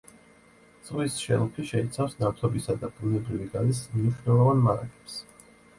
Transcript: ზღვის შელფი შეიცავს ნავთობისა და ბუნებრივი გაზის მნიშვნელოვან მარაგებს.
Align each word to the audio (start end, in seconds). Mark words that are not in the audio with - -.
ზღვის 0.87 1.17
შელფი 1.25 1.67
შეიცავს 1.73 2.17
ნავთობისა 2.23 2.79
და 2.85 2.93
ბუნებრივი 2.97 3.53
გაზის 3.55 3.87
მნიშვნელოვან 4.01 4.67
მარაგებს. 4.69 5.25